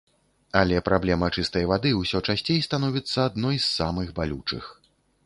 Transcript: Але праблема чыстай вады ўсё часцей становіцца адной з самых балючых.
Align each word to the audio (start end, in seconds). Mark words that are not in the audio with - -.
Але 0.59 0.77
праблема 0.87 1.27
чыстай 1.41 1.67
вады 1.71 1.91
ўсё 1.99 2.21
часцей 2.33 2.59
становіцца 2.69 3.17
адной 3.29 3.63
з 3.67 3.67
самых 3.77 4.07
балючых. 4.17 4.65